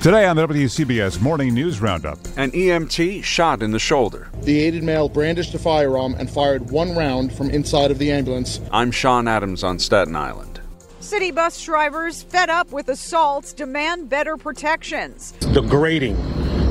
Today 0.00 0.26
on 0.26 0.36
the 0.36 0.46
WCBS 0.46 1.20
Morning 1.20 1.52
News 1.52 1.80
Roundup. 1.80 2.18
An 2.36 2.52
EMT 2.52 3.24
shot 3.24 3.64
in 3.64 3.72
the 3.72 3.80
shoulder. 3.80 4.28
The 4.42 4.60
aided 4.60 4.84
male 4.84 5.08
brandished 5.08 5.54
a 5.54 5.58
firearm 5.58 6.14
and 6.14 6.30
fired 6.30 6.70
one 6.70 6.94
round 6.94 7.32
from 7.32 7.50
inside 7.50 7.90
of 7.90 7.98
the 7.98 8.12
ambulance. 8.12 8.60
I'm 8.70 8.92
Sean 8.92 9.26
Adams 9.26 9.64
on 9.64 9.80
Staten 9.80 10.14
Island. 10.14 10.60
City 11.00 11.32
bus 11.32 11.60
drivers 11.64 12.22
fed 12.22 12.48
up 12.48 12.70
with 12.70 12.88
assaults 12.88 13.52
demand 13.52 14.08
better 14.08 14.36
protections. 14.36 15.32
Degrading. 15.52 16.14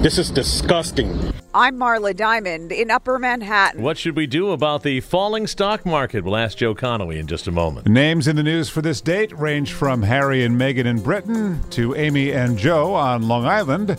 This 0.01 0.17
is 0.17 0.31
disgusting. 0.31 1.33
I'm 1.53 1.77
Marla 1.77 2.15
Diamond 2.15 2.71
in 2.71 2.91
Upper 2.91 3.17
Manhattan. 3.17 3.81
What 3.81 3.97
should 3.97 4.15
we 4.15 4.27
do 4.27 4.51
about 4.51 4.83
the 4.83 4.99
falling 4.99 5.47
stock 5.47 5.85
market? 5.85 6.23
We'll 6.23 6.35
ask 6.35 6.57
Joe 6.57 6.75
Connolly 6.75 7.19
in 7.19 7.25
just 7.25 7.47
a 7.47 7.51
moment. 7.51 7.87
Names 7.87 8.27
in 8.27 8.35
the 8.35 8.43
news 8.43 8.69
for 8.69 8.81
this 8.81 8.99
date 9.01 9.31
range 9.31 9.71
from 9.71 10.03
Harry 10.03 10.43
and 10.43 10.59
Meghan 10.59 10.85
in 10.85 10.99
Britain 11.01 11.59
to 11.71 11.95
Amy 11.95 12.31
and 12.31 12.57
Joe 12.57 12.93
on 12.93 13.27
Long 13.27 13.45
Island. 13.45 13.97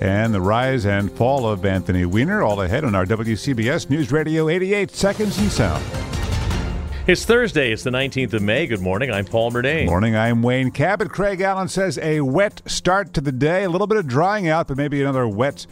And 0.00 0.32
the 0.32 0.40
rise 0.40 0.86
and 0.86 1.10
fall 1.12 1.48
of 1.48 1.64
Anthony 1.64 2.04
Weiner, 2.04 2.42
all 2.42 2.60
ahead 2.62 2.84
on 2.84 2.94
our 2.94 3.04
WCBS 3.06 3.90
News 3.90 4.12
Radio 4.12 4.48
88 4.48 4.90
Seconds 4.90 5.38
in 5.38 5.50
Sound. 5.50 5.84
It's 7.06 7.24
Thursday. 7.24 7.72
It's 7.72 7.82
the 7.82 7.90
19th 7.90 8.34
of 8.34 8.42
May. 8.42 8.66
Good 8.66 8.80
morning. 8.82 9.10
I'm 9.10 9.24
Paul 9.24 9.50
Murnane. 9.50 9.86
Morning. 9.86 10.14
I'm 10.14 10.42
Wayne 10.42 10.70
Cabot. 10.70 11.10
Craig 11.10 11.40
Allen 11.40 11.68
says 11.68 11.98
a 11.98 12.20
wet 12.20 12.62
start 12.66 13.12
to 13.14 13.20
the 13.20 13.32
day. 13.32 13.64
A 13.64 13.70
little 13.70 13.86
bit 13.86 13.98
of 13.98 14.06
drying 14.06 14.48
out, 14.48 14.68
but 14.68 14.76
maybe 14.76 15.00
another 15.00 15.26
wet 15.26 15.66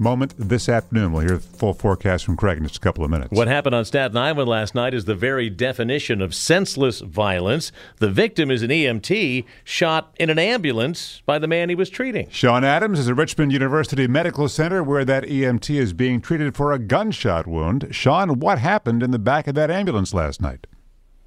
moment 0.00 0.34
this 0.38 0.68
afternoon. 0.68 1.12
We'll 1.12 1.26
hear 1.26 1.36
the 1.36 1.40
full 1.40 1.74
forecast 1.74 2.24
from 2.24 2.36
Craig 2.36 2.58
in 2.58 2.64
just 2.64 2.76
a 2.76 2.80
couple 2.80 3.04
of 3.04 3.10
minutes. 3.10 3.30
What 3.30 3.48
happened 3.48 3.74
on 3.74 3.84
Staten 3.84 4.16
Island 4.16 4.48
last 4.48 4.74
night 4.74 4.94
is 4.94 5.04
the 5.04 5.14
very 5.14 5.50
definition 5.50 6.20
of 6.22 6.34
senseless 6.34 7.00
violence. 7.00 7.72
The 7.98 8.10
victim 8.10 8.50
is 8.50 8.62
an 8.62 8.70
EMT 8.70 9.44
shot 9.64 10.14
in 10.18 10.30
an 10.30 10.38
ambulance 10.38 11.22
by 11.26 11.38
the 11.38 11.46
man 11.46 11.68
he 11.68 11.74
was 11.74 11.90
treating. 11.90 12.28
Sean 12.30 12.64
Adams 12.64 12.98
is 12.98 13.08
at 13.08 13.16
Richmond 13.16 13.52
University 13.52 14.06
Medical 14.06 14.48
Center 14.48 14.82
where 14.82 15.04
that 15.04 15.24
EMT 15.24 15.74
is 15.74 15.92
being 15.92 16.20
treated 16.20 16.56
for 16.56 16.72
a 16.72 16.78
gunshot 16.78 17.46
wound. 17.46 17.88
Sean, 17.90 18.40
what 18.40 18.58
happened 18.58 19.02
in 19.02 19.10
the 19.10 19.18
back 19.18 19.46
of 19.46 19.54
that 19.54 19.70
ambulance 19.70 20.14
last 20.14 20.40
night? 20.40 20.66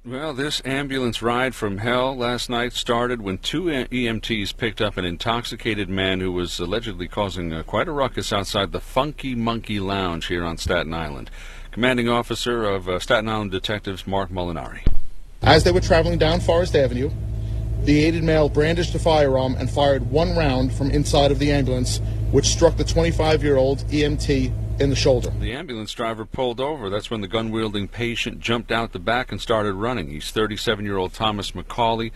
Well, 0.04 0.34
this 0.34 0.60
ambulance 0.64 1.22
ride 1.22 1.54
from 1.54 1.78
hell 1.78 2.16
last 2.16 2.50
night 2.50 2.72
started 2.72 3.22
when 3.22 3.38
two 3.38 3.66
EMTs 3.66 4.56
picked 4.56 4.80
up 4.80 4.96
an 4.96 5.04
intoxicated 5.04 5.88
man 5.88 6.18
who 6.18 6.32
was 6.32 6.58
allegedly 6.58 7.06
causing 7.06 7.52
uh, 7.52 7.62
quite 7.62 7.86
a 7.86 7.92
ruckus 7.92 8.32
outside 8.32 8.72
the 8.72 8.80
Funky 8.80 9.36
Monkey 9.36 9.78
Lounge 9.78 10.26
here 10.26 10.44
on 10.44 10.58
Staten 10.58 10.92
Island. 10.92 11.30
Commanding 11.70 12.08
officer 12.08 12.64
of 12.64 12.88
uh, 12.88 12.98
Staten 12.98 13.28
Island 13.28 13.52
Detectives 13.52 14.04
Mark 14.04 14.30
Molinari. 14.30 14.84
As 15.40 15.62
they 15.62 15.70
were 15.70 15.80
traveling 15.80 16.18
down 16.18 16.40
Forest 16.40 16.74
Avenue, 16.74 17.12
the 17.84 18.02
aided 18.02 18.24
male 18.24 18.48
brandished 18.48 18.96
a 18.96 18.98
firearm 18.98 19.54
and 19.54 19.70
fired 19.70 20.10
one 20.10 20.34
round 20.36 20.74
from 20.74 20.90
inside 20.90 21.30
of 21.30 21.38
the 21.38 21.52
ambulance, 21.52 22.00
which 22.32 22.46
struck 22.46 22.76
the 22.76 22.84
25 22.84 23.44
year 23.44 23.56
old 23.56 23.78
EMT 23.88 24.80
in 24.80 24.90
the 24.90 24.96
shoulder. 24.96 25.30
The 25.38 25.52
ambulance 25.52 25.92
driver 25.92 26.24
pulled 26.24 26.60
over. 26.60 26.90
That's 26.90 27.10
when 27.10 27.20
the 27.20 27.28
gun 27.28 27.50
wielding 27.50 27.88
patient 27.88 28.40
jumped 28.40 28.72
out 28.72 28.92
the 28.92 28.98
back 28.98 29.30
and 29.30 29.40
started 29.40 29.74
running. 29.74 30.08
He's 30.08 30.30
37 30.30 30.84
year 30.84 30.96
old 30.96 31.12
Thomas 31.12 31.52
McCauley, 31.52 32.10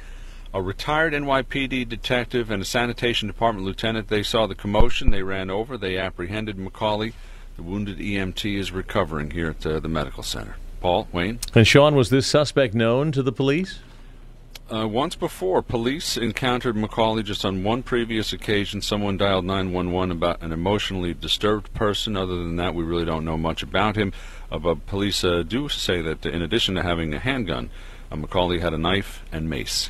a 0.53 0.61
retired 0.61 1.13
NYPD 1.13 1.89
detective 1.89 2.51
and 2.51 2.63
a 2.63 2.65
sanitation 2.65 3.29
department 3.29 3.67
lieutenant. 3.67 4.09
They 4.09 4.23
saw 4.23 4.47
the 4.47 4.55
commotion. 4.55 5.11
They 5.11 5.23
ran 5.23 5.51
over. 5.51 5.77
They 5.77 5.99
apprehended 5.99 6.57
McCauley. 6.57 7.13
The 7.57 7.63
wounded 7.63 7.99
EMT 7.99 8.59
is 8.59 8.73
recovering 8.73 9.31
here 9.31 9.51
at 9.51 9.65
uh, 9.65 9.81
the 9.81 9.89
medical 9.89 10.23
center. 10.23 10.57
Paul, 10.81 11.09
Wayne. 11.13 11.41
And 11.55 11.67
Sean, 11.67 11.95
was 11.95 12.11
this 12.11 12.27
suspect 12.27 12.75
known 12.75 13.13
to 13.13 13.23
the 13.23 13.33
police? 13.33 13.81
Uh, 14.69 14.87
once 14.89 15.15
before, 15.15 15.63
police 15.63 16.17
encountered 16.17 16.75
McCauley 16.75 17.23
just 17.23 17.45
on 17.45 17.63
one 17.63 17.85
previous 17.85 18.33
occasion. 18.33 18.83
Someone 18.83 19.17
dialed 19.17 19.45
911 19.45 20.11
about 20.11 20.43
an 20.43 20.51
emotionally 20.51 21.15
disturbed 21.15 21.73
person. 21.73 22.17
Other 22.17 22.35
than 22.35 22.57
that, 22.57 22.75
we 22.75 22.83
really 22.83 23.05
don't 23.05 23.25
know 23.25 23.37
much 23.37 23.63
about 23.63 23.95
him. 23.95 24.13
Uh, 24.51 24.59
but 24.59 24.85
police 24.87 25.23
uh, 25.23 25.45
do 25.47 25.69
say 25.69 26.03
that 26.03 26.27
in 26.27 26.43
addition 26.43 26.75
to 26.75 26.83
having 26.83 27.15
a 27.15 27.21
handgun, 27.21 27.71
uh, 28.11 28.17
McCauley 28.17 28.61
had 28.61 28.75
a 28.75 28.79
knife 28.79 29.23
and 29.31 29.49
mace. 29.49 29.89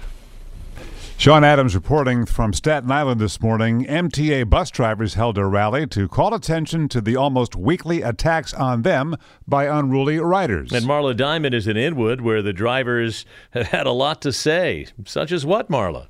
Sean 1.19 1.45
Adams 1.45 1.75
reporting 1.75 2.27
from 2.27 2.53
Staten 2.53 2.93
Island 2.93 3.23
this 3.23 3.41
morning. 3.41 3.87
MTA 3.87 4.49
bus 4.51 4.71
drivers 4.71 5.15
held 5.15 5.39
a 5.39 5.47
rally 5.47 5.87
to 5.87 6.09
call 6.09 6.35
attention 6.35 6.89
to 6.91 7.01
the 7.01 7.17
almost 7.17 7.57
weekly 7.57 8.03
attacks 8.03 8.53
on 8.53 8.83
them 8.83 9.17
by 9.49 9.65
unruly 9.65 10.19
riders. 10.19 10.73
And 10.73 10.85
Marla 10.85 11.17
Diamond 11.17 11.55
is 11.55 11.67
in 11.67 11.79
Inwood, 11.79 12.21
where 12.21 12.43
the 12.43 12.53
drivers 12.53 13.25
have 13.53 13.69
had 13.69 13.87
a 13.87 13.93
lot 13.93 14.21
to 14.23 14.33
say. 14.33 14.89
Such 15.07 15.33
as 15.33 15.47
what, 15.47 15.71
Marla? 15.71 16.09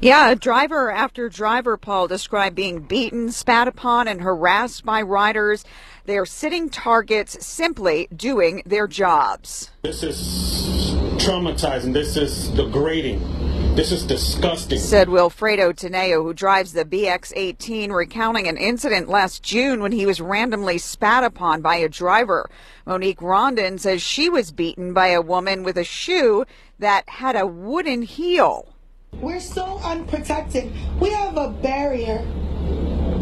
Yeah, 0.00 0.34
driver 0.34 0.90
after 0.90 1.28
driver, 1.28 1.76
Paul, 1.76 2.06
described 2.06 2.54
being 2.54 2.82
beaten, 2.82 3.32
spat 3.32 3.66
upon, 3.66 4.06
and 4.06 4.20
harassed 4.20 4.84
by 4.84 5.02
riders. 5.02 5.64
They 6.04 6.16
are 6.16 6.26
sitting 6.26 6.70
targets 6.70 7.44
simply 7.44 8.06
doing 8.14 8.62
their 8.64 8.86
jobs. 8.86 9.72
This 9.82 10.04
is 10.04 10.94
traumatizing. 11.18 11.92
This 11.92 12.16
is 12.16 12.48
degrading. 12.50 13.45
This 13.76 13.92
is 13.92 14.06
disgusting. 14.06 14.78
Said 14.78 15.08
Wilfredo 15.08 15.70
Teneo, 15.74 16.22
who 16.22 16.32
drives 16.32 16.72
the 16.72 16.86
BX 16.86 17.34
18, 17.36 17.92
recounting 17.92 18.48
an 18.48 18.56
incident 18.56 19.06
last 19.06 19.42
June 19.42 19.82
when 19.82 19.92
he 19.92 20.06
was 20.06 20.18
randomly 20.18 20.78
spat 20.78 21.22
upon 21.24 21.60
by 21.60 21.76
a 21.76 21.86
driver. 21.86 22.48
Monique 22.86 23.20
Rondon 23.20 23.76
says 23.76 24.00
she 24.00 24.30
was 24.30 24.50
beaten 24.50 24.94
by 24.94 25.08
a 25.08 25.20
woman 25.20 25.62
with 25.62 25.76
a 25.76 25.84
shoe 25.84 26.46
that 26.78 27.06
had 27.06 27.36
a 27.36 27.46
wooden 27.46 28.00
heel. 28.00 28.74
We're 29.12 29.40
so 29.40 29.78
unprotected. 29.84 30.72
We 30.98 31.10
have 31.10 31.36
a 31.36 31.50
barrier 31.50 32.26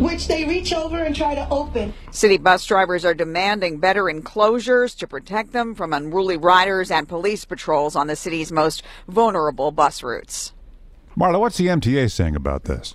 which 0.05 0.29
they 0.29 0.45
reach 0.45 0.73
over 0.73 1.03
and 1.03 1.17
try 1.17 1.35
to 1.35 1.49
open. 1.51 1.95
City 2.11 2.37
bus 2.37 2.65
drivers 2.67 3.05
are 3.05 3.15
demanding 3.15 3.79
better 3.79 4.09
enclosures 4.09 4.95
to 4.97 5.07
protect 5.07 5.53
them 5.53 5.75
from 5.75 5.93
unruly 5.93 6.37
riders 6.37 6.91
and 6.91 7.09
police 7.09 7.45
patrols 7.45 7.97
on 7.97 8.07
the 8.07 8.17
city's 8.17 8.53
most 8.53 8.83
vulnerable 9.09 9.71
bus 9.71 10.03
routes. 10.03 10.53
Marla, 11.19 11.41
what's 11.41 11.57
the 11.57 11.69
MTA 11.69 12.11
saying 12.11 12.37
about 12.37 12.65
this? 12.65 12.95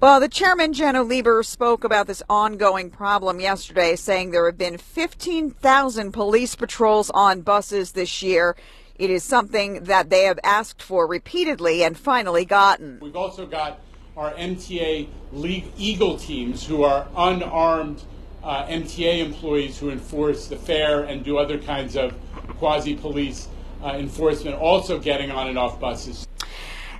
Well, 0.00 0.18
the 0.18 0.28
chairman, 0.28 0.72
Janno 0.72 1.06
Lieber, 1.06 1.44
spoke 1.44 1.84
about 1.84 2.08
this 2.08 2.24
ongoing 2.28 2.90
problem 2.90 3.38
yesterday, 3.38 3.94
saying 3.94 4.32
there 4.32 4.46
have 4.46 4.58
been 4.58 4.76
15,000 4.76 6.10
police 6.10 6.56
patrols 6.56 7.08
on 7.10 7.42
buses 7.42 7.92
this 7.92 8.20
year. 8.20 8.56
It 8.96 9.10
is 9.10 9.22
something 9.22 9.84
that 9.84 10.10
they 10.10 10.24
have 10.24 10.40
asked 10.42 10.82
for 10.82 11.06
repeatedly 11.06 11.84
and 11.84 11.96
finally 11.96 12.44
gotten. 12.44 12.98
We've 13.00 13.14
also 13.14 13.46
got 13.46 13.78
our 14.16 14.32
MTA 14.32 15.08
League 15.32 15.66
Eagle 15.76 16.18
teams, 16.18 16.66
who 16.66 16.82
are 16.82 17.06
unarmed 17.16 18.02
uh, 18.42 18.66
MTA 18.66 19.18
employees 19.18 19.78
who 19.78 19.90
enforce 19.90 20.48
the 20.48 20.56
fare 20.56 21.04
and 21.04 21.24
do 21.24 21.38
other 21.38 21.58
kinds 21.58 21.96
of 21.96 22.14
quasi 22.58 22.94
police 22.94 23.48
uh, 23.82 23.92
enforcement, 23.92 24.56
also 24.56 24.98
getting 24.98 25.30
on 25.30 25.48
and 25.48 25.58
off 25.58 25.80
buses. 25.80 26.26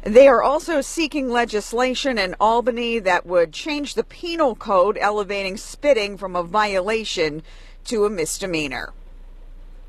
They 0.02 0.26
are 0.26 0.42
also 0.42 0.80
seeking 0.80 1.28
legislation 1.28 2.18
in 2.18 2.34
Albany 2.40 2.98
that 2.98 3.24
would 3.24 3.52
change 3.52 3.94
the 3.94 4.02
penal 4.02 4.56
code, 4.56 4.98
elevating 5.00 5.56
spitting 5.56 6.16
from 6.16 6.34
a 6.34 6.42
violation 6.42 7.42
to 7.84 8.04
a 8.04 8.10
misdemeanor. 8.10 8.92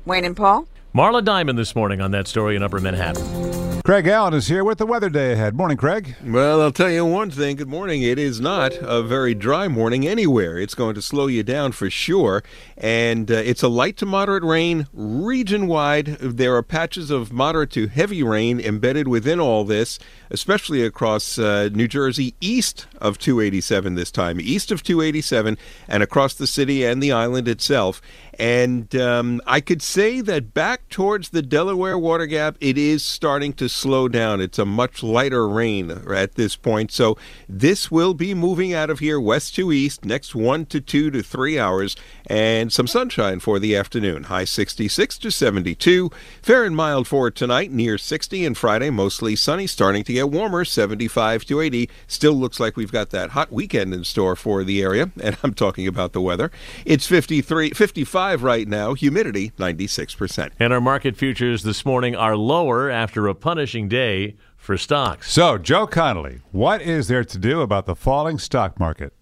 Wayne 0.04 0.24
and 0.24 0.36
Paul? 0.36 0.68
Marla 0.94 1.24
Diamond 1.24 1.58
this 1.58 1.74
morning 1.74 2.00
on 2.00 2.12
that 2.12 2.28
story 2.28 2.54
in 2.54 2.62
Upper 2.62 2.78
Manhattan. 2.78 3.63
Craig 3.84 4.06
Allen 4.06 4.32
is 4.32 4.48
here 4.48 4.64
with 4.64 4.78
the 4.78 4.86
weather 4.86 5.10
day 5.10 5.32
ahead. 5.32 5.54
Morning, 5.54 5.76
Craig. 5.76 6.16
Well, 6.24 6.62
I'll 6.62 6.72
tell 6.72 6.88
you 6.88 7.04
one 7.04 7.30
thing. 7.30 7.56
Good 7.56 7.68
morning. 7.68 8.00
It 8.00 8.18
is 8.18 8.40
not 8.40 8.72
a 8.80 9.02
very 9.02 9.34
dry 9.34 9.68
morning 9.68 10.08
anywhere. 10.08 10.58
It's 10.58 10.74
going 10.74 10.94
to 10.94 11.02
slow 11.02 11.26
you 11.26 11.42
down 11.42 11.72
for 11.72 11.90
sure. 11.90 12.42
And 12.78 13.30
uh, 13.30 13.34
it's 13.34 13.62
a 13.62 13.68
light 13.68 13.98
to 13.98 14.06
moderate 14.06 14.42
rain 14.42 14.86
region 14.94 15.66
wide. 15.66 16.06
There 16.18 16.56
are 16.56 16.62
patches 16.62 17.10
of 17.10 17.30
moderate 17.30 17.72
to 17.72 17.88
heavy 17.88 18.22
rain 18.22 18.58
embedded 18.58 19.06
within 19.06 19.38
all 19.38 19.64
this, 19.64 19.98
especially 20.30 20.82
across 20.82 21.38
uh, 21.38 21.68
New 21.70 21.86
Jersey 21.86 22.34
east 22.40 22.86
of 23.02 23.18
287 23.18 23.96
this 23.96 24.10
time, 24.10 24.40
east 24.40 24.72
of 24.72 24.82
287, 24.82 25.58
and 25.88 26.02
across 26.02 26.32
the 26.32 26.46
city 26.46 26.86
and 26.86 27.02
the 27.02 27.12
island 27.12 27.48
itself. 27.48 28.00
And 28.38 28.96
um, 28.96 29.42
I 29.46 29.60
could 29.60 29.82
say 29.82 30.22
that 30.22 30.54
back 30.54 30.88
towards 30.88 31.28
the 31.28 31.42
Delaware 31.42 31.98
Water 31.98 32.24
Gap, 32.24 32.56
it 32.60 32.78
is 32.78 33.04
starting 33.04 33.52
to 33.52 33.73
slow 33.74 34.08
down. 34.08 34.40
It's 34.40 34.58
a 34.58 34.64
much 34.64 35.02
lighter 35.02 35.48
rain 35.48 35.90
at 35.90 36.34
this 36.34 36.56
point. 36.56 36.92
So 36.92 37.16
this 37.48 37.90
will 37.90 38.14
be 38.14 38.34
moving 38.34 38.72
out 38.72 38.90
of 38.90 39.00
here 39.00 39.20
west 39.20 39.54
to 39.56 39.72
east 39.72 40.04
next 40.04 40.34
one 40.34 40.66
to 40.66 40.80
two 40.80 41.10
to 41.10 41.22
three 41.22 41.58
hours 41.58 41.96
and 42.26 42.72
some 42.72 42.86
sunshine 42.86 43.40
for 43.40 43.58
the 43.58 43.76
afternoon. 43.76 44.24
High 44.24 44.44
66 44.44 45.18
to 45.18 45.30
72. 45.30 46.10
Fair 46.42 46.64
and 46.64 46.76
mild 46.76 47.06
for 47.06 47.30
tonight, 47.30 47.70
near 47.70 47.98
60, 47.98 48.44
and 48.44 48.56
Friday 48.56 48.90
mostly 48.90 49.36
sunny, 49.36 49.66
starting 49.66 50.04
to 50.04 50.12
get 50.12 50.30
warmer, 50.30 50.64
75 50.64 51.44
to 51.46 51.60
80. 51.60 51.90
Still 52.06 52.34
looks 52.34 52.60
like 52.60 52.76
we've 52.76 52.92
got 52.92 53.10
that 53.10 53.30
hot 53.30 53.52
weekend 53.52 53.92
in 53.92 54.04
store 54.04 54.36
for 54.36 54.64
the 54.64 54.82
area, 54.82 55.10
and 55.22 55.36
I'm 55.42 55.54
talking 55.54 55.86
about 55.86 56.12
the 56.12 56.20
weather. 56.20 56.50
It's 56.84 57.06
53, 57.06 57.70
55 57.70 58.42
right 58.42 58.68
now, 58.68 58.94
humidity 58.94 59.52
96%. 59.58 60.50
And 60.58 60.72
our 60.72 60.80
market 60.80 61.16
futures 61.16 61.62
this 61.62 61.84
morning 61.84 62.14
are 62.14 62.36
lower 62.36 62.90
after 62.90 63.26
a 63.26 63.34
punishing 63.64 63.88
day 63.88 64.36
for 64.58 64.76
stocks. 64.76 65.32
So, 65.32 65.56
Joe 65.56 65.86
Connolly, 65.86 66.40
what 66.52 66.82
is 66.82 67.08
there 67.08 67.24
to 67.24 67.38
do 67.38 67.62
about 67.62 67.86
the 67.86 67.94
falling 67.94 68.38
stock 68.38 68.78
market? 68.78 69.14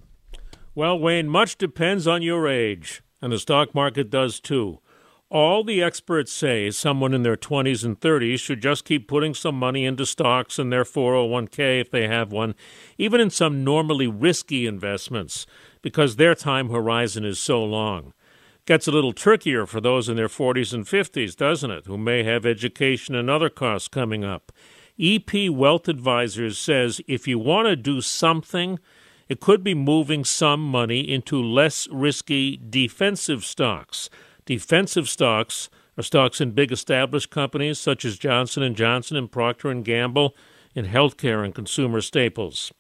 Well, 0.75 0.99
Wayne, 0.99 1.29
much 1.29 1.57
depends 1.59 2.09
on 2.09 2.23
your 2.23 2.49
age, 2.49 3.05
and 3.21 3.33
the 3.33 3.39
stock 3.39 3.73
market 3.73 4.11
does 4.11 4.41
too. 4.41 4.81
All 5.31 5.63
the 5.63 5.81
experts 5.81 6.33
say 6.33 6.73
someone 6.73 7.15
in 7.15 7.23
their 7.23 7.37
20s 7.37 7.85
and 7.85 8.01
30s 8.01 8.41
should 8.41 8.61
just 8.61 8.85
keep 8.85 9.07
putting 9.07 9.33
some 9.33 9.55
money 9.55 9.85
into 9.85 10.05
stocks 10.05 10.59
and 10.59 10.73
their 10.73 10.83
401k 10.83 11.81
if 11.81 11.93
they 11.93 12.09
have 12.09 12.33
one, 12.33 12.57
even 12.99 13.21
in 13.21 13.31
some 13.31 13.63
normally 13.63 14.09
risky 14.09 14.67
investments, 14.67 15.47
because 15.83 16.17
their 16.17 16.35
time 16.35 16.71
horizon 16.71 17.25
is 17.25 17.39
so 17.39 17.63
long. 17.63 18.13
Gets 18.65 18.87
a 18.87 18.93
little 18.93 19.13
trickier 19.13 19.67
for 19.67 19.81
those 19.81 20.09
in 20.09 20.15
their 20.15 20.29
40s 20.29 20.73
and 20.73 20.87
50s, 20.87 21.35
doesn't 21.35 21.71
it, 21.73 21.87
who 21.87 21.99
may 21.99 22.23
have 22.23 22.47
education 22.47 23.17
and 23.17 23.29
other 23.29 23.51
costs 23.51 23.89
coming 23.89 24.25
up. 24.25 24.53
EP 25.01 25.51
Wealth 25.51 25.89
Advisors 25.89 26.59
says 26.59 27.01
if 27.09 27.27
you 27.27 27.41
want 27.41 27.67
to 27.67 27.75
do 27.75 28.01
something, 28.01 28.79
it 29.29 29.41
could 29.41 29.65
be 29.65 29.75
moving 29.75 30.25
some 30.25 30.61
money 30.61 31.01
into 31.01 31.43
less 31.43 31.89
risky 31.91 32.57
defensive 32.57 33.45
stocks. 33.45 34.09
Defensive 34.45 35.09
stocks 35.09 35.69
are 35.99 36.05
stocks 36.05 36.41
in 36.41 36.53
big 36.53 36.71
established 36.71 37.31
companies 37.31 37.81
such 37.81 38.05
as 38.05 38.17
Johnson 38.17 38.75
& 38.75 38.77
Johnson 38.77 39.17
and 39.17 39.33
Procter 39.33 39.75
& 39.75 39.83
Gamble 39.83 40.37
in 40.73 40.87
healthcare 40.87 41.45
and 41.45 41.53
consumer 41.53 42.01
staples. 42.01 42.73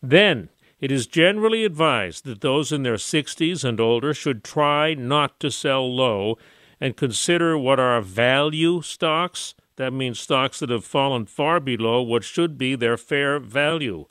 Then, 0.00 0.48
it 0.80 0.92
is 0.92 1.06
generally 1.06 1.64
advised 1.64 2.24
that 2.24 2.40
those 2.40 2.72
in 2.72 2.82
their 2.82 2.94
60s 2.94 3.64
and 3.64 3.80
older 3.80 4.14
should 4.14 4.44
try 4.44 4.94
not 4.94 5.40
to 5.40 5.50
sell 5.50 5.92
low 5.92 6.38
and 6.80 6.96
consider 6.96 7.58
what 7.58 7.80
are 7.80 8.00
value 8.00 8.80
stocks. 8.82 9.54
That 9.76 9.92
means 9.92 10.20
stocks 10.20 10.60
that 10.60 10.70
have 10.70 10.84
fallen 10.84 11.26
far 11.26 11.60
below 11.60 12.02
what 12.02 12.24
should 12.24 12.56
be 12.56 12.74
their 12.74 12.96
fair 12.96 13.38
value 13.38 14.06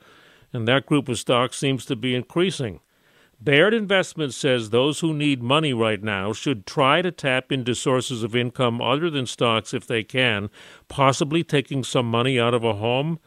and 0.54 0.68
that 0.68 0.86
group 0.86 1.10
of 1.10 1.20
stocks 1.20 1.58
seems 1.58 1.86
to 1.86 1.96
be 1.96 2.16
increasing. 2.16 2.80
Baird 3.40 3.74
Investment 3.74 4.34
says 4.34 4.70
those 4.70 5.02
who 5.02 5.14
need 5.14 5.44
money 5.44 5.72
right 5.72 6.02
now 6.02 6.34
should 6.34 6.66
try 6.66 7.04
to 7.04 7.12
tap 7.12 7.52
into 7.52 7.76
sources 7.76 8.24
of 8.24 8.36
income 8.36 8.82
other 8.82 9.12
than 9.12 9.28
stocks 9.28 9.74
if 9.74 9.86
they 9.86 10.04
can, 10.04 10.50
possibly 10.88 11.44
taking 11.44 11.84
some 11.84 12.10
money 12.10 12.40
out 12.40 12.56
of 12.56 12.64
a 12.64 12.74
home, 12.74 13.20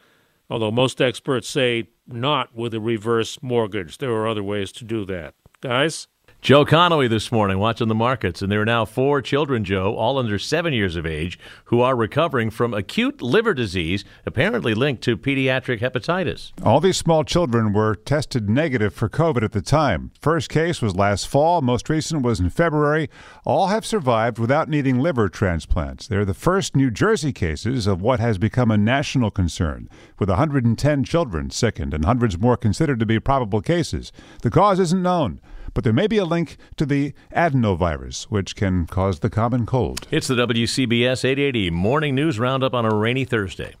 although 0.51 0.69
most 0.69 1.01
experts 1.01 1.47
say 1.47 1.87
not 2.05 2.53
with 2.53 2.73
a 2.73 2.79
reverse 2.81 3.41
mortgage. 3.41 3.97
There 3.97 4.11
are 4.11 4.27
other 4.27 4.43
ways 4.43 4.73
to 4.73 4.83
do 4.83 5.05
that. 5.05 5.33
Guys? 5.61 6.07
Joe 6.41 6.65
Connolly 6.65 7.07
this 7.07 7.31
morning 7.31 7.59
watching 7.59 7.87
the 7.87 7.93
markets, 7.93 8.41
and 8.41 8.51
there 8.51 8.63
are 8.63 8.65
now 8.65 8.83
four 8.83 9.21
children, 9.21 9.63
Joe, 9.63 9.95
all 9.95 10.17
under 10.17 10.39
seven 10.39 10.73
years 10.73 10.95
of 10.95 11.05
age, 11.05 11.37
who 11.65 11.81
are 11.81 11.95
recovering 11.95 12.49
from 12.49 12.73
acute 12.73 13.21
liver 13.21 13.53
disease, 13.53 14.03
apparently 14.25 14.73
linked 14.73 15.03
to 15.03 15.15
pediatric 15.15 15.81
hepatitis. 15.81 16.51
All 16.65 16.79
these 16.79 16.97
small 16.97 17.23
children 17.23 17.73
were 17.73 17.93
tested 17.93 18.49
negative 18.49 18.91
for 18.91 19.07
COVID 19.07 19.43
at 19.43 19.51
the 19.51 19.61
time. 19.61 20.09
First 20.19 20.49
case 20.49 20.81
was 20.81 20.95
last 20.95 21.27
fall, 21.27 21.61
most 21.61 21.89
recent 21.89 22.23
was 22.23 22.39
in 22.39 22.49
February. 22.49 23.07
All 23.45 23.67
have 23.67 23.85
survived 23.85 24.39
without 24.39 24.67
needing 24.67 24.97
liver 24.97 25.29
transplants. 25.29 26.07
They're 26.07 26.25
the 26.25 26.33
first 26.33 26.75
New 26.75 26.89
Jersey 26.89 27.33
cases 27.33 27.85
of 27.85 28.01
what 28.01 28.19
has 28.19 28.39
become 28.39 28.71
a 28.71 28.79
national 28.79 29.29
concern, 29.29 29.87
with 30.17 30.29
110 30.29 31.03
children 31.03 31.51
sickened 31.51 31.93
and 31.93 32.03
hundreds 32.03 32.39
more 32.39 32.57
considered 32.57 32.99
to 32.99 33.05
be 33.05 33.19
probable 33.19 33.61
cases. 33.61 34.11
The 34.41 34.49
cause 34.49 34.79
isn't 34.79 35.03
known 35.03 35.39
but 35.73 35.83
there 35.83 35.93
may 35.93 36.07
be 36.07 36.17
a 36.17 36.25
link 36.31 36.57
to 36.77 36.85
the 36.85 37.13
adenovirus, 37.35 38.23
which 38.23 38.55
can 38.55 38.87
cause 38.87 39.19
the 39.19 39.29
common 39.29 39.67
cold. 39.67 40.07
It's 40.09 40.27
the 40.27 40.35
WCBS 40.35 41.23
880 41.25 41.69
Morning 41.69 42.15
News 42.15 42.39
Roundup 42.39 42.73
on 42.73 42.85
a 42.85 42.95
rainy 42.95 43.25
Thursday. 43.25 43.75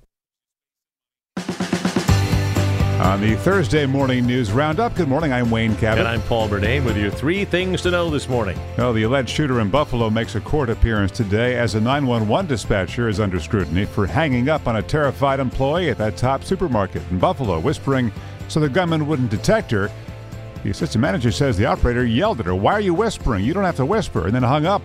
On 3.01 3.19
the 3.19 3.35
Thursday 3.37 3.87
morning 3.87 4.27
news 4.27 4.51
roundup, 4.51 4.93
good 4.93 5.07
morning. 5.07 5.33
I'm 5.33 5.49
Wayne 5.49 5.75
Cabot. 5.77 5.97
And 5.97 6.07
I'm 6.07 6.21
Paul 6.21 6.47
Murnane 6.47 6.85
with 6.85 6.95
your 6.95 7.09
three 7.09 7.45
things 7.45 7.81
to 7.81 7.89
know 7.89 8.11
this 8.11 8.29
morning. 8.29 8.59
Well, 8.77 8.93
the 8.93 9.01
alleged 9.01 9.29
shooter 9.29 9.59
in 9.59 9.71
Buffalo 9.71 10.11
makes 10.11 10.35
a 10.35 10.39
court 10.39 10.69
appearance 10.69 11.11
today 11.11 11.57
as 11.57 11.73
a 11.73 11.81
911 11.81 12.45
dispatcher 12.47 13.09
is 13.09 13.19
under 13.19 13.39
scrutiny 13.39 13.85
for 13.85 14.05
hanging 14.05 14.49
up 14.49 14.67
on 14.67 14.75
a 14.75 14.83
terrified 14.83 15.39
employee 15.39 15.89
at 15.89 15.97
that 15.97 16.15
Tops 16.15 16.45
supermarket 16.45 17.01
in 17.09 17.17
Buffalo, 17.17 17.59
whispering 17.59 18.11
so 18.49 18.59
the 18.59 18.69
gunman 18.69 19.07
wouldn't 19.07 19.31
detect 19.31 19.71
her. 19.71 19.89
The 20.63 20.69
assistant 20.69 21.01
manager 21.01 21.31
says 21.31 21.57
the 21.57 21.65
operator 21.65 22.05
yelled 22.05 22.39
at 22.39 22.45
her, 22.45 22.53
Why 22.53 22.73
are 22.73 22.81
you 22.81 22.93
whispering? 22.93 23.43
You 23.43 23.53
don't 23.53 23.63
have 23.63 23.77
to 23.77 23.85
whisper, 23.85 24.25
and 24.27 24.35
then 24.35 24.43
hung 24.43 24.65
up. 24.65 24.83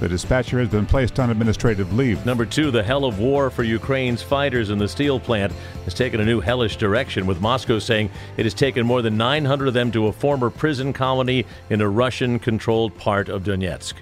The 0.00 0.08
dispatcher 0.08 0.58
has 0.58 0.68
been 0.68 0.84
placed 0.84 1.18
on 1.18 1.30
administrative 1.30 1.94
leave. 1.94 2.26
Number 2.26 2.44
two, 2.44 2.70
the 2.70 2.82
hell 2.82 3.04
of 3.04 3.20
war 3.20 3.48
for 3.48 3.62
Ukraine's 3.62 4.22
fighters 4.22 4.68
in 4.68 4.76
the 4.76 4.88
steel 4.88 5.18
plant 5.18 5.52
has 5.84 5.94
taken 5.94 6.20
a 6.20 6.24
new 6.24 6.40
hellish 6.40 6.76
direction, 6.76 7.26
with 7.26 7.40
Moscow 7.40 7.78
saying 7.78 8.10
it 8.36 8.44
has 8.44 8.54
taken 8.54 8.84
more 8.84 9.02
than 9.02 9.16
900 9.16 9.68
of 9.68 9.74
them 9.74 9.90
to 9.92 10.08
a 10.08 10.12
former 10.12 10.50
prison 10.50 10.92
colony 10.92 11.46
in 11.70 11.80
a 11.80 11.88
Russian 11.88 12.38
controlled 12.38 12.94
part 12.98 13.28
of 13.28 13.44
Donetsk. 13.44 13.94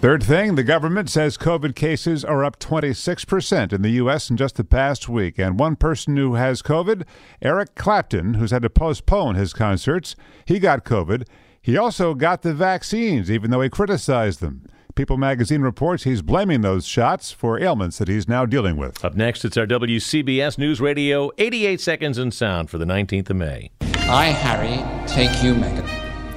Third 0.00 0.22
thing, 0.22 0.54
the 0.54 0.62
government 0.62 1.10
says 1.10 1.36
COVID 1.36 1.74
cases 1.74 2.24
are 2.24 2.42
up 2.42 2.58
26% 2.58 3.70
in 3.70 3.82
the 3.82 3.90
U.S. 3.90 4.30
in 4.30 4.38
just 4.38 4.56
the 4.56 4.64
past 4.64 5.10
week. 5.10 5.38
And 5.38 5.58
one 5.58 5.76
person 5.76 6.16
who 6.16 6.36
has 6.36 6.62
COVID, 6.62 7.02
Eric 7.42 7.74
Clapton, 7.74 8.32
who's 8.34 8.50
had 8.50 8.62
to 8.62 8.70
postpone 8.70 9.34
his 9.34 9.52
concerts, 9.52 10.16
he 10.46 10.58
got 10.58 10.86
COVID. 10.86 11.26
He 11.60 11.76
also 11.76 12.14
got 12.14 12.40
the 12.40 12.54
vaccines, 12.54 13.30
even 13.30 13.50
though 13.50 13.60
he 13.60 13.68
criticized 13.68 14.40
them. 14.40 14.64
People 14.94 15.18
magazine 15.18 15.60
reports 15.60 16.04
he's 16.04 16.22
blaming 16.22 16.62
those 16.62 16.86
shots 16.86 17.30
for 17.30 17.60
ailments 17.60 17.98
that 17.98 18.08
he's 18.08 18.26
now 18.26 18.46
dealing 18.46 18.78
with. 18.78 19.04
Up 19.04 19.14
next, 19.14 19.44
it's 19.44 19.58
our 19.58 19.66
WCBS 19.66 20.56
News 20.56 20.80
Radio 20.80 21.30
88 21.36 21.78
seconds 21.78 22.16
in 22.16 22.30
sound 22.30 22.70
for 22.70 22.78
the 22.78 22.86
19th 22.86 23.28
of 23.28 23.36
May. 23.36 23.70
I, 24.08 24.28
Harry, 24.28 24.78
take 25.06 25.42
you, 25.42 25.52
Meghan. 25.52 25.84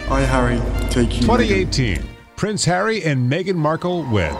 I, 0.09 0.21
Harry, 0.21 0.59
take 0.89 1.13
you. 1.15 1.21
2018. 1.21 1.95
Meghan. 1.95 2.12
Prince 2.43 2.65
Harry 2.65 3.01
and 3.05 3.31
Meghan 3.31 3.55
Markle 3.55 4.03
wed. 4.11 4.33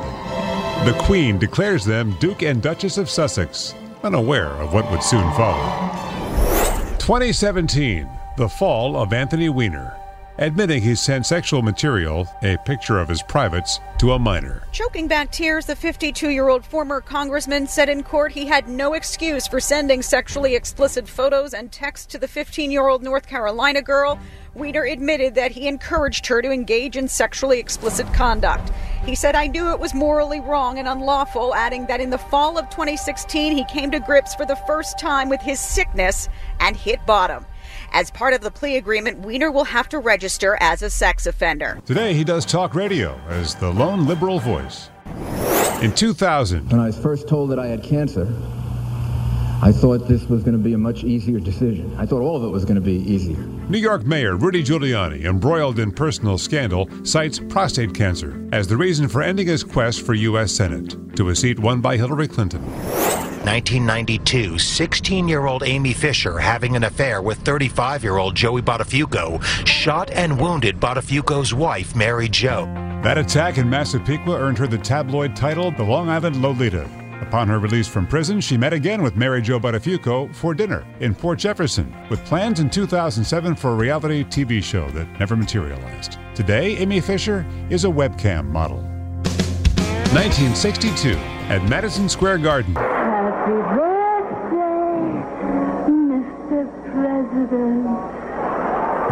The 0.86 0.94
Queen 1.04 1.40
declares 1.40 1.86
them 1.86 2.12
Duke 2.20 2.44
and 2.44 2.62
Duchess 2.62 2.98
of 2.98 3.10
Sussex, 3.10 3.74
unaware 4.04 4.50
of 4.50 4.74
what 4.74 4.92
would 4.92 5.02
soon 5.02 5.24
follow. 5.36 5.64
2017, 6.98 8.10
the 8.36 8.50
fall 8.50 8.98
of 8.98 9.14
Anthony 9.14 9.48
Weiner 9.48 9.96
admitting 10.38 10.82
he 10.82 10.96
sent 10.96 11.26
sexual 11.26 11.62
material, 11.62 12.28
a 12.42 12.58
picture 12.66 13.00
of 13.00 13.08
his 13.08 13.22
privates, 13.22 13.80
to 14.00 14.14
a 14.14 14.20
minor. 14.20 14.64
Choking 14.72 15.08
back 15.08 15.32
tears, 15.32 15.66
the 15.66 15.76
52 15.76 16.30
year 16.30 16.50
old 16.50 16.66
former 16.66 17.02
congressman 17.02 17.68
said 17.68 17.90
in 17.90 18.04
court 18.04 18.32
he 18.32 18.46
had 18.46 18.68
no 18.68 18.94
excuse 18.94 19.48
for 19.48 19.60
sending 19.60 20.02
sexually 20.02 20.56
explicit 20.56 21.08
photos 21.08 21.54
and 21.54 21.72
texts 21.72 22.08
to 22.08 22.18
the 22.18 22.28
15 22.28 22.72
year 22.72 22.88
old 22.88 23.04
North 23.04 23.28
Carolina 23.28 23.82
girl. 23.82 24.20
Weiner 24.56 24.84
admitted 24.84 25.36
that 25.36 25.52
he 25.52 25.68
encouraged 25.68 26.28
her 26.28 26.42
to 26.42 26.52
engage 26.52 26.96
in 26.96 27.08
sexually 27.08 27.60
explicit 27.60 28.12
conduct. 28.14 28.72
He 29.06 29.16
said, 29.16 29.36
I 29.36 29.48
knew 29.48 29.72
it 29.72 29.80
was 29.80 29.94
morally 29.94 30.40
wrong 30.40 30.78
and 30.78 30.88
unlawful, 30.88 31.56
adding 31.56 31.88
that 31.88 32.02
in 32.02 32.12
the 32.12 32.18
fall 32.18 32.58
of 32.58 32.70
2016 32.70 33.56
he 33.56 33.66
came 33.66 33.90
to 33.92 34.00
grips 34.00 34.36
for 34.36 34.46
the 34.46 34.56
first 34.56 35.00
time 35.00 35.28
with 35.28 35.42
his 35.42 35.60
sickness 35.60 36.30
and 36.60 36.76
hit 36.76 37.04
bottom. 37.06 37.46
As 37.96 38.10
part 38.10 38.34
of 38.34 38.42
the 38.42 38.50
plea 38.50 38.78
agreement, 38.78 39.20
Weiner 39.20 39.52
will 39.52 39.66
have 39.66 39.88
to 39.90 40.00
register 40.00 40.58
as 40.60 40.82
a 40.82 40.90
sex 40.90 41.28
offender. 41.28 41.80
Today, 41.86 42.16
he 42.16 42.24
does 42.24 42.44
talk 42.44 42.74
radio 42.74 43.20
as 43.30 43.54
the 43.54 43.70
lone 43.70 44.08
liberal 44.08 44.40
voice. 44.40 44.90
In 45.84 45.94
2000, 45.94 46.72
when 46.72 46.80
I 46.80 46.88
was 46.88 46.98
first 46.98 47.28
told 47.28 47.52
that 47.52 47.60
I 47.60 47.68
had 47.68 47.84
cancer, 47.84 48.26
I 49.62 49.72
thought 49.72 50.08
this 50.08 50.28
was 50.28 50.44
going 50.44 50.58
to 50.58 50.64
be 50.64 50.74
a 50.74 50.78
much 50.78 51.04
easier 51.04 51.40
decision. 51.40 51.96
I 51.98 52.06
thought 52.06 52.22
all 52.22 52.36
of 52.36 52.44
it 52.44 52.50
was 52.50 52.66
going 52.66 52.76
to 52.76 52.82
be 52.82 52.96
easier. 53.10 53.38
New 53.70 53.78
York 53.78 54.06
Mayor 54.06 54.36
Rudy 54.36 54.64
Giuliani, 54.64 55.26
embroiled 55.26 55.80
in 55.80 55.92
personal 55.92 56.38
scandal, 56.38 56.90
cites 57.04 57.40
prostate 57.40 57.94
cancer 57.94 58.48
as 58.52 58.68
the 58.68 58.76
reason 58.76 59.08
for 59.08 59.22
ending 59.22 59.48
his 59.48 59.64
quest 59.64 60.06
for 60.06 60.14
U.S. 60.14 60.52
Senate 60.52 61.16
to 61.16 61.30
a 61.30 61.36
seat 61.36 61.60
won 61.60 61.80
by 61.80 61.96
Hillary 61.96 62.28
Clinton. 62.28 62.62
1992, 63.44 64.58
16 64.58 65.28
year 65.28 65.46
old 65.46 65.64
Amy 65.64 65.92
Fisher, 65.92 66.40
having 66.40 66.78
an 66.78 66.86
affair 66.86 67.22
with 67.22 67.38
35 67.40 68.02
year 68.04 68.18
old 68.18 68.36
Joey 68.36 68.62
Buttafuoco, 68.62 69.44
shot 69.68 70.10
and 70.12 70.40
wounded 70.40 70.80
Buttafuoco's 70.80 71.54
wife, 71.54 71.94
Mary 71.96 72.30
Jo. 72.30 72.66
That 73.04 73.18
attack 73.18 73.58
in 73.58 73.70
Massapequa 73.70 74.40
earned 74.40 74.58
her 74.60 74.68
the 74.68 74.78
tabloid 74.78 75.36
title, 75.36 75.72
The 75.72 75.84
Long 75.84 76.08
Island 76.10 76.42
Lolita. 76.42 77.03
Upon 77.24 77.48
her 77.48 77.58
release 77.58 77.88
from 77.88 78.06
prison, 78.06 78.42
she 78.42 78.58
met 78.58 78.74
again 78.74 79.02
with 79.02 79.16
Mary 79.16 79.42
Jo 79.42 79.58
Buttafuoco 79.58 80.36
for 80.36 80.54
dinner 80.54 80.86
in 81.00 81.16
Port 81.16 81.40
Jefferson, 81.40 81.96
with 82.10 82.24
plans 82.26 82.60
in 82.60 82.70
2007 82.70 83.56
for 83.56 83.72
a 83.72 83.76
reality 83.76 84.26
TV 84.26 84.62
show 84.62 84.90
that 84.90 85.08
never 85.22 85.38
materialized. 85.38 86.18
Today, 86.36 86.76
Amy 86.76 87.00
Fisher 87.00 87.46
is 87.70 87.86
a 87.86 87.88
webcam 87.88 88.48
model. 88.48 88.80
1962 90.12 91.12
at 91.48 91.64
Madison 91.70 92.10
Square 92.10 92.40
Garden. 92.40 92.76
Happy 92.76 93.54
birthday, 93.78 94.74
Mr. 96.12 96.68
President. 96.92 97.88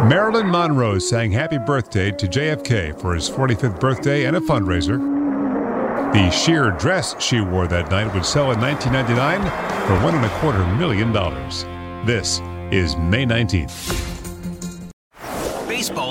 Marilyn 0.06 0.50
Monroe 0.50 0.98
sang 0.98 1.32
happy 1.32 1.56
birthday 1.56 2.10
to 2.10 2.26
JFK 2.26 3.00
for 3.00 3.14
his 3.14 3.30
45th 3.30 3.80
birthday 3.80 4.26
and 4.26 4.36
a 4.36 4.40
fundraiser. 4.40 5.21
The 6.12 6.30
sheer 6.30 6.70
dress 6.70 7.14
she 7.22 7.40
wore 7.40 7.66
that 7.68 7.90
night 7.90 8.12
would 8.14 8.24
sell 8.24 8.52
in 8.52 8.60
1999 8.60 9.40
for 9.86 10.04
one 10.04 10.14
and 10.14 10.24
a 10.24 10.38
quarter 10.40 10.64
million 10.76 11.12
dollars. 11.12 11.64
This 12.06 12.40
is 12.70 12.96
May 12.96 13.24
19th. 13.24 14.11